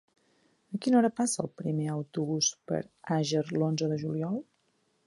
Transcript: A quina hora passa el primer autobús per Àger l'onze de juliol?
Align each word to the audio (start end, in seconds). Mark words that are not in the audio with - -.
A 0.75 0.79
quina 0.85 0.97
hora 0.99 1.11
passa 1.19 1.43
el 1.43 1.51
primer 1.63 1.87
autobús 1.97 2.51
per 2.73 2.81
Àger 3.19 3.47
l'onze 3.59 3.93
de 3.95 4.03
juliol? 4.07 4.43